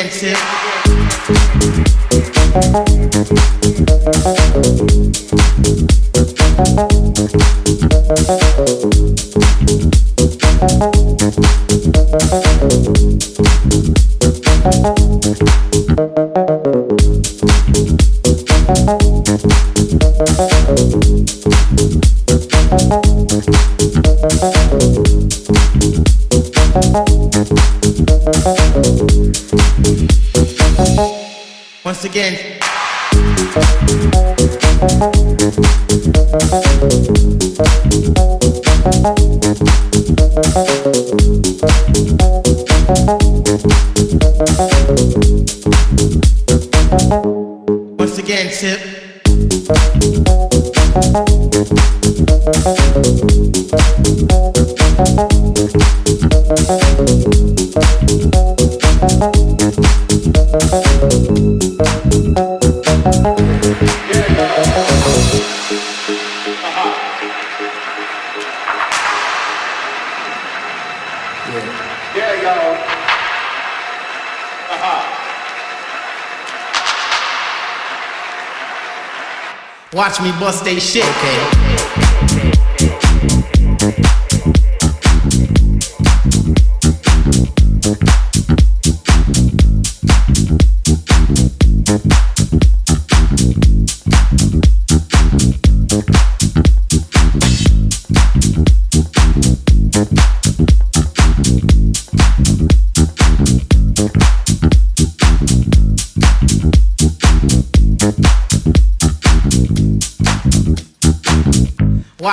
[0.00, 0.69] expensive.
[74.72, 75.16] Uh-huh.
[79.92, 82.59] Watch me bust they shit, okay?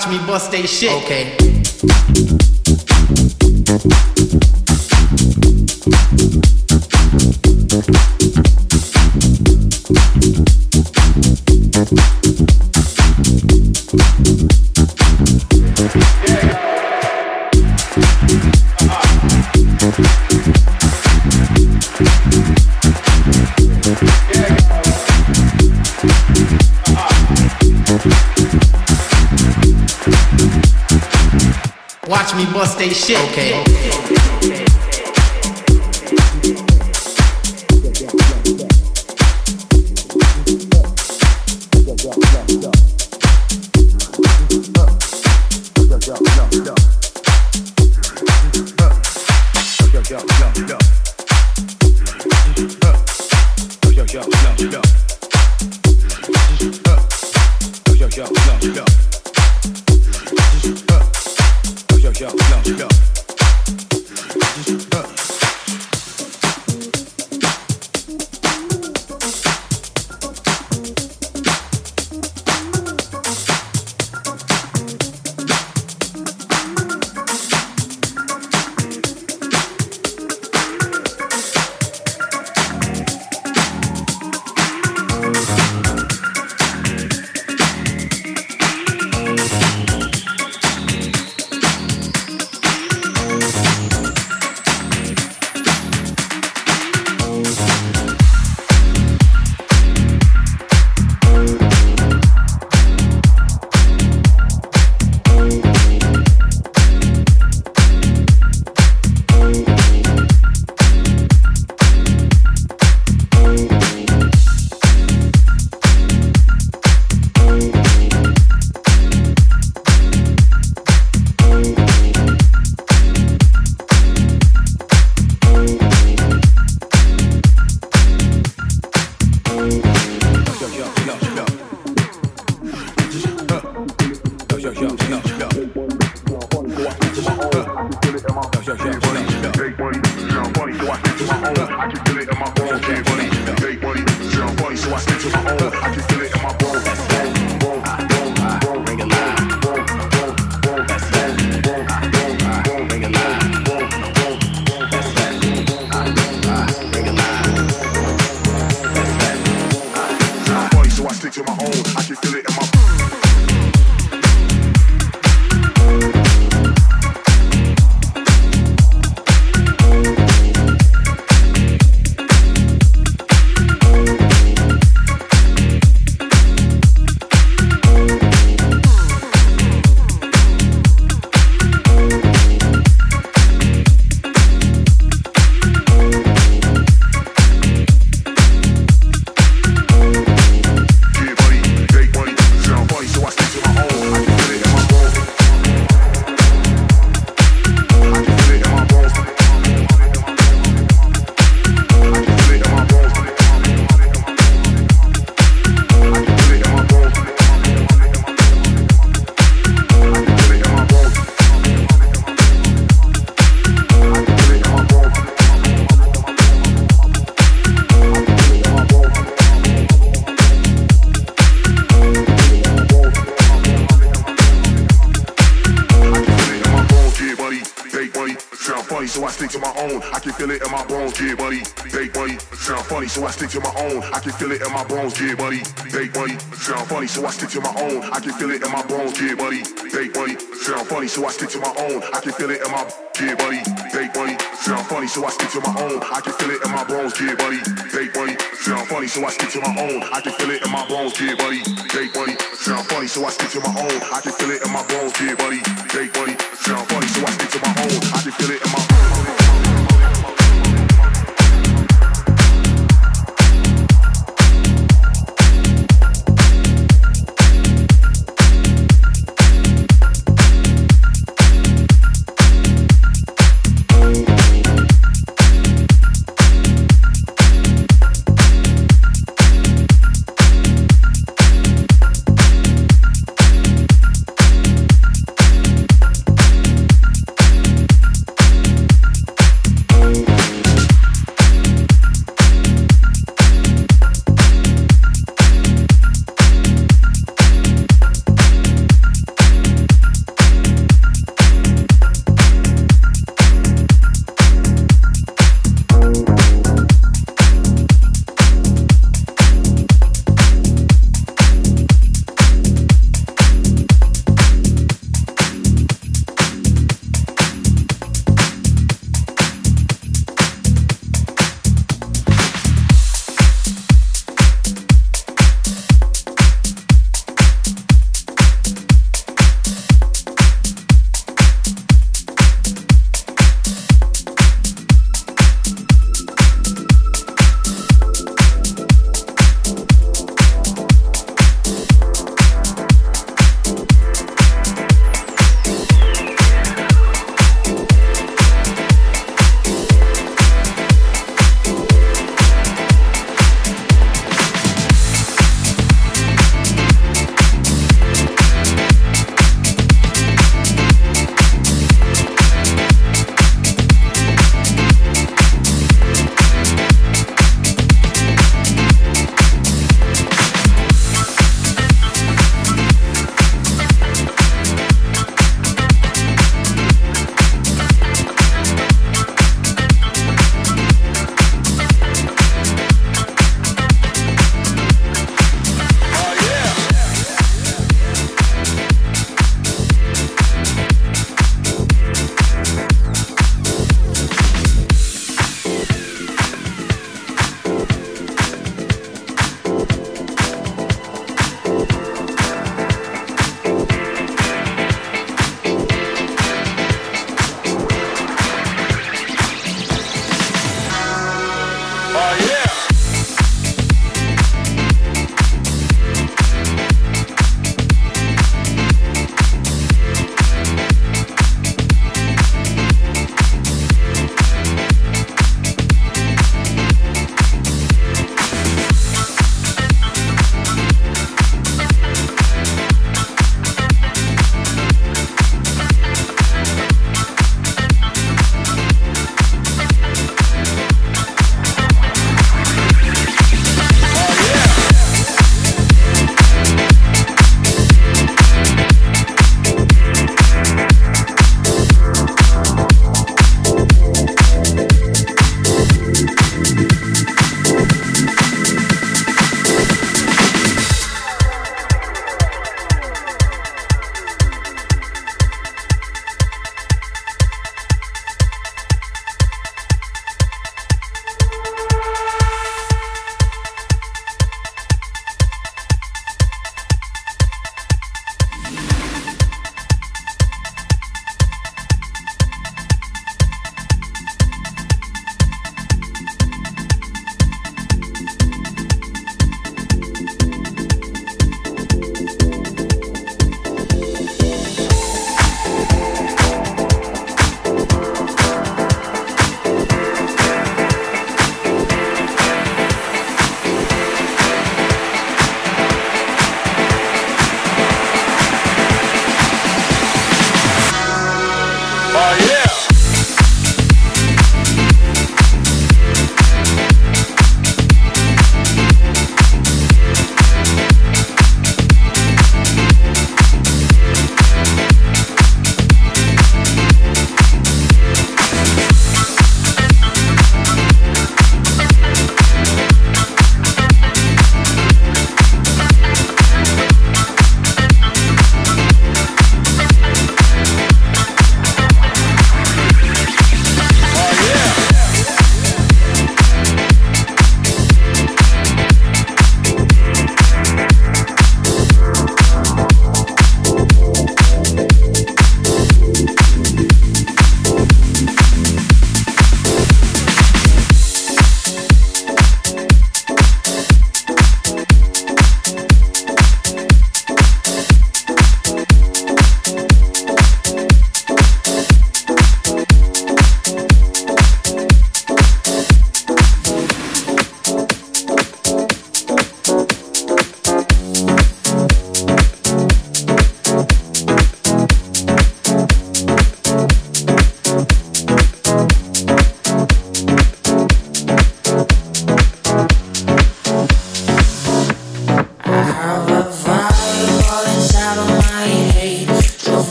[0.00, 0.92] watch me bust they shit.
[1.02, 1.36] Okay.
[33.10, 33.18] shit.
[33.30, 33.69] Okay.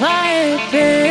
[0.00, 1.09] Ucaphukela uphaephe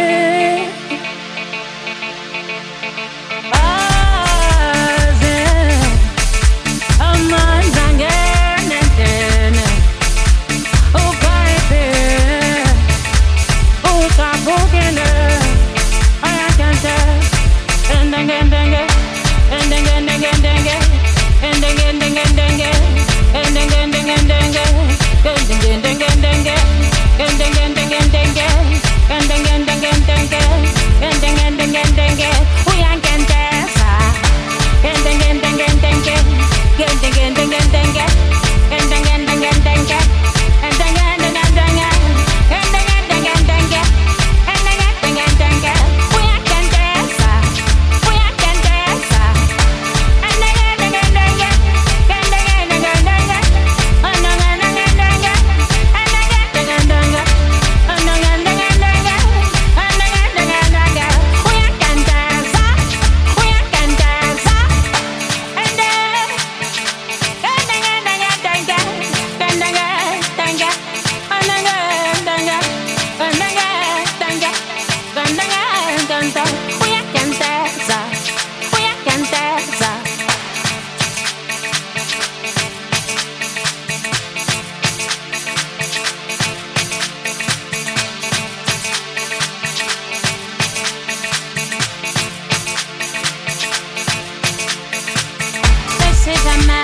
[96.32, 96.79] I'm